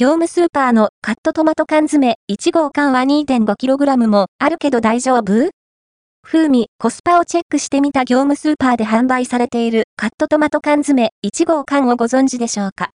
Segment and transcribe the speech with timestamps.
[0.00, 5.50] 業務スーパーのカットトマト缶詰1号缶は 2.5kg もあるけど大丈夫？
[6.22, 12.92] 風味、コスパをチェックしてみた業務スーパーで販売されているカットトマト缶詰1号缶をご存知でしょうか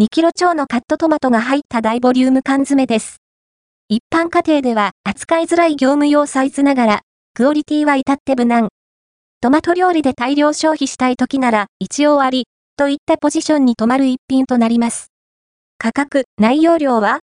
[0.00, 3.18] ?2kg 超のカットトマトが入った大ボリューム缶詰です。
[3.88, 7.00] 一般家庭では扱いづらい業務用サイズながら、
[7.34, 8.70] クオリティは至って無難。
[9.40, 15.13] トマト料理で大量消費したい時なら一応あり、といったポジションに止まる一品となります。
[15.78, 17.20] 価格、内容量は？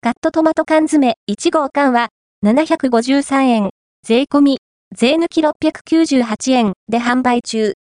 [0.00, 2.08] カットトマト缶詰1号缶は
[2.44, 3.70] 753円、
[4.02, 4.58] 税込み、
[4.94, 7.74] 税抜き698円で販売中。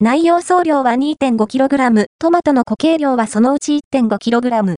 [0.00, 4.76] 内容総量は 2.5kg、トマトの固形量はそのうち 1.5kg。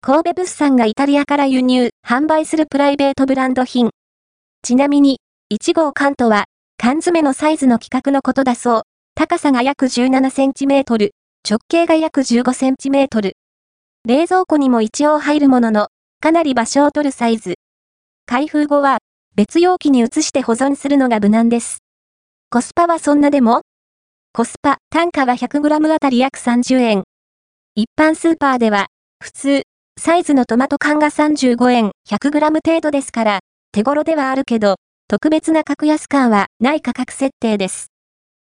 [0.00, 3.90] 神戸物産がイタリアから輸入、販売するプライベートブランド品。
[4.62, 5.20] ちなみに、
[5.54, 6.46] 1号缶とは、
[6.76, 8.82] 缶詰のサイズの規格のことだそう。
[9.14, 11.12] 高さが約17センチメートル、
[11.48, 13.34] 直径が約15センチメートル。
[14.04, 15.86] 冷蔵庫にも一応入るものの、
[16.20, 17.54] かなり場所を取るサイズ。
[18.26, 18.98] 開封後は、
[19.36, 21.78] 別容器に移して保存するのが無難です。
[22.50, 23.60] コスパはそんなでも？
[24.32, 27.04] コスパ、単価は 100g あたり約30円。
[27.76, 28.86] 一般スーパーでは、
[29.22, 29.62] 普通、
[30.00, 33.38] サイズのトマト缶が35円、100g 程度ですから、
[33.70, 37.86] 手頃ではあるけど、特別な格安感はない価格設定です。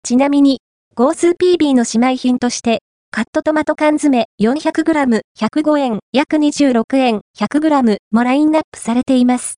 [0.02, 0.58] ちなみに、
[0.96, 2.80] ゴースー PB の姉妹品として、
[3.16, 9.54] カットトマト缶詰 400g、105円、約26円、100g もラインナップされています。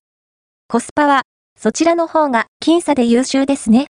[0.68, 1.22] コスパは、
[1.58, 3.86] そちらの方が僅差で優秀ですね。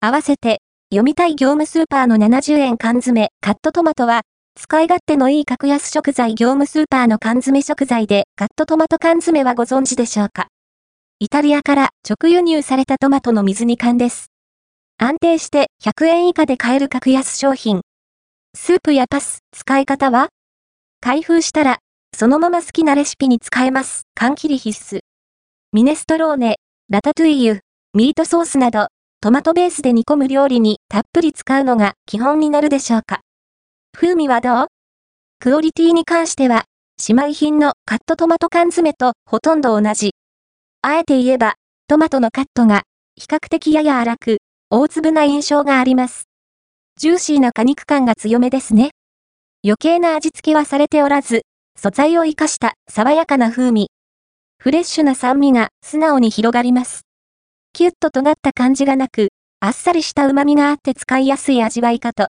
[0.00, 4.20] 合わせて、読みたい業務スーパーの70円缶詰、カットトマトは、
[4.54, 10.48] 使い勝手のいい格安食材業務スーパーの缶詰食材で、カットトマト缶詰はご存知でしょうか
[11.20, 14.26] イタリアから直輸入されたトマトの水煮缶です。
[14.98, 17.80] 安定して100円以下で買える格安商品。
[18.56, 20.28] スープやパス、使い方は？
[21.00, 21.78] 開封したら、
[22.16, 24.02] そのまま好きなレシピに使えます。
[24.14, 25.00] 缶切り必須。
[25.72, 26.56] ミネストローネ、
[26.88, 27.60] ラタトゥイユ、
[27.94, 28.88] ミートソースなど、
[29.20, 33.20] トマトベースで煮込む料理にたっぷり使うのが基本になるでしょうか。
[33.96, 34.66] 風味はどう？
[35.38, 36.64] クオリティに関しては、
[37.08, 40.14] 姉妹品のカットトマト缶詰とほとんど同じ。
[40.82, 41.54] あえて言えば、
[41.86, 42.82] トマトのカットが、
[43.14, 44.38] 比較的やや粗く、
[44.70, 46.24] 大粒な印象があります。
[46.96, 48.90] ジューシーな果肉感が強めですね。
[49.64, 51.42] 余計な味付けはされておらず、
[51.76, 53.90] 素材を活かした爽やかな風味。
[54.58, 57.02] フレッシュな酸味が素直に広がります。
[57.72, 59.28] キュッと尖った感じがなく、
[59.60, 62.28] あっさりした旨味があって使いやすい味わいかと。